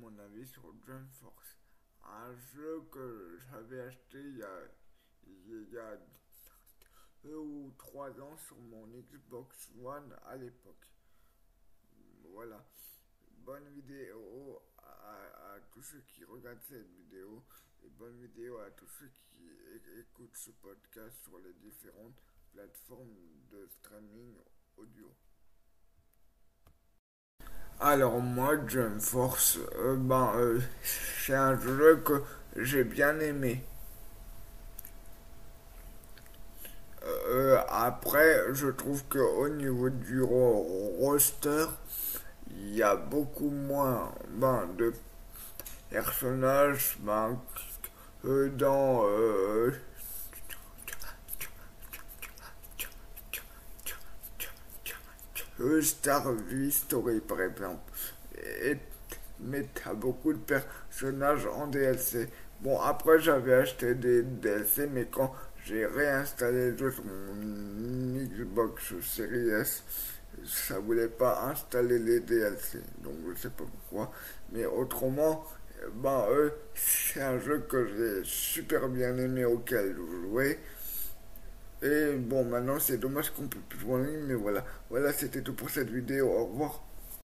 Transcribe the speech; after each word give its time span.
mon 0.00 0.18
avis 0.18 0.46
sur 0.46 0.62
Jump 0.86 1.10
Force. 1.12 1.58
Un 2.02 2.34
jeu 2.54 2.82
que 2.90 3.38
j'avais 3.38 3.80
acheté 3.82 4.18
il 4.18 4.38
y 4.38 4.42
a, 4.42 4.62
il 5.26 5.68
y 5.70 5.78
a 5.78 5.98
deux 7.22 7.36
ou 7.36 7.74
trois 7.76 8.10
ans 8.20 8.36
sur 8.38 8.56
mon 8.56 8.86
Xbox 8.86 9.70
One 9.82 10.16
à 10.24 10.36
l'époque. 10.36 10.86
Voilà. 12.32 12.64
Bonne 13.44 13.68
vidéo 13.74 14.62
à, 14.78 15.54
à, 15.54 15.60
tous 15.70 15.82
ceux 15.82 16.00
qui 16.00 16.24
regardent 16.24 16.62
cette 16.62 16.88
vidéo 16.92 17.44
et 17.84 17.88
bonne 17.90 18.18
vidéo 18.20 18.58
à 18.58 18.70
tous 18.70 18.88
ceux 18.98 19.10
qui 19.28 19.50
écoutent 19.98 20.36
ce 20.36 20.50
podcast 20.52 21.14
sur 21.22 21.38
les 21.40 21.52
différentes 21.54 22.22
plateformes 22.52 23.16
de 23.50 23.66
streaming 23.66 24.34
audio. 24.78 25.14
Alors 27.82 28.20
moi, 28.20 28.56
Jump 28.68 29.00
Force, 29.00 29.58
euh, 29.78 29.96
ben, 29.96 30.32
euh, 30.36 30.60
c'est 30.84 31.32
un 31.34 31.58
jeu 31.58 31.96
que 32.04 32.22
j'ai 32.54 32.84
bien 32.84 33.18
aimé. 33.20 33.64
Euh, 37.06 37.58
après, 37.70 38.52
je 38.52 38.66
trouve 38.68 39.02
que 39.08 39.18
au 39.18 39.48
niveau 39.48 39.88
du 39.88 40.20
roster, 40.20 41.64
il 42.50 42.74
y 42.74 42.82
a 42.82 42.96
beaucoup 42.96 43.48
moins 43.48 44.12
ben, 44.28 44.68
de 44.76 44.92
personnages 45.88 46.98
ben, 47.00 47.38
que 48.22 48.48
dans 48.48 49.06
Star 55.82 56.26
Story 56.70 57.20
par 57.20 57.42
exemple. 57.42 57.92
Et, 58.62 58.76
mais 59.40 59.66
t'as 59.74 59.94
beaucoup 59.94 60.32
de 60.32 60.38
personnages 60.38 61.46
en 61.46 61.66
DLC. 61.66 62.28
Bon, 62.60 62.78
après 62.80 63.18
j'avais 63.20 63.54
acheté 63.54 63.94
des 63.94 64.22
DLC, 64.22 64.88
mais 64.92 65.06
quand 65.10 65.34
j'ai 65.64 65.86
réinstallé 65.86 66.76
sur 66.76 67.04
mon 67.04 68.24
Xbox 68.24 68.94
Series 69.02 69.50
S, 69.50 69.82
ça 70.44 70.78
voulait 70.78 71.08
pas 71.08 71.44
installer 71.50 71.98
les 71.98 72.20
DLC. 72.20 72.80
Donc 73.02 73.14
je 73.28 73.40
sais 73.40 73.50
pas 73.50 73.64
pourquoi. 73.64 74.12
Mais 74.52 74.66
autrement, 74.66 75.46
ben, 75.94 76.26
eux, 76.30 76.52
c'est 76.74 77.22
un 77.22 77.38
jeu 77.38 77.64
que 77.68 77.86
j'ai 77.86 78.24
super 78.24 78.88
bien 78.88 79.16
aimé 79.16 79.44
auquel 79.44 79.96
jouer. 79.96 80.58
Et 81.82 82.12
bon, 82.16 82.44
maintenant 82.44 82.78
c'est 82.78 82.98
dommage 82.98 83.30
qu'on 83.30 83.48
peut 83.48 83.58
plus 83.68 83.78
jouer 83.78 83.94
en 83.94 83.98
ligne, 83.98 84.20
mais 84.26 84.34
voilà. 84.34 84.64
Voilà, 84.90 85.12
c'était 85.12 85.42
tout 85.42 85.54
pour 85.54 85.70
cette 85.70 85.90
vidéo. 85.90 86.28
Au 86.28 86.46
revoir. 86.46 86.84